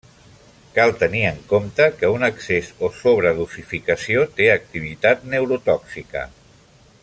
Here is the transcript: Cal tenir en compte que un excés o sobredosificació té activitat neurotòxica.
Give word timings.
Cal 0.77 0.93
tenir 1.01 1.19
en 1.31 1.35
compte 1.51 1.89
que 1.99 2.09
un 2.13 2.25
excés 2.29 2.71
o 2.87 2.89
sobredosificació 3.01 4.25
té 4.41 4.49
activitat 4.57 5.29
neurotòxica. 5.35 6.29